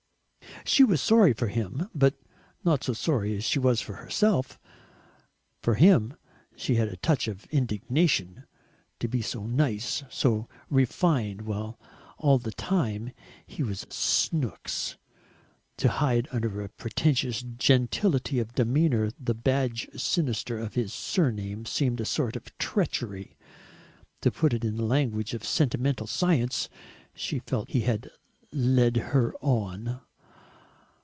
She 0.63 0.83
was 0.83 1.01
sorry 1.01 1.33
for 1.33 1.47
him, 1.47 1.89
but 1.95 2.13
not 2.63 2.83
so 2.83 2.93
sorry 2.93 3.35
as 3.35 3.43
she 3.43 3.57
was 3.57 3.81
for 3.81 3.93
herself. 3.93 4.59
For 5.63 5.73
him 5.73 6.13
she 6.55 6.75
had 6.75 6.87
a 6.87 6.97
touch 6.97 7.27
of 7.27 7.45
indignation. 7.49 8.43
To 8.99 9.07
be 9.07 9.23
so 9.23 9.47
nice, 9.47 10.03
so 10.11 10.47
refined, 10.69 11.41
while 11.43 11.79
all 12.19 12.37
the 12.37 12.51
time 12.51 13.11
he 13.47 13.63
was 13.63 13.87
"Snooks," 13.89 14.97
to 15.77 15.89
hide 15.89 16.27
under 16.31 16.61
a 16.61 16.69
pretentious 16.69 17.41
gentility 17.57 18.37
of 18.37 18.53
demeanour 18.53 19.09
the 19.19 19.33
badge 19.33 19.89
sinister 19.95 20.59
of 20.59 20.75
his 20.75 20.93
surname 20.93 21.65
seemed 21.65 21.99
a 21.99 22.05
sort 22.05 22.35
of 22.35 22.55
treachery. 22.59 23.35
To 24.21 24.29
put 24.29 24.53
it 24.53 24.63
in 24.63 24.75
the 24.77 24.85
language 24.85 25.33
of 25.33 25.43
sentimental 25.43 26.05
science 26.05 26.69
she 27.15 27.39
felt 27.39 27.69
he 27.69 27.81
had 27.81 28.11
"led 28.51 28.97
her 28.97 29.33
on." 29.41 30.01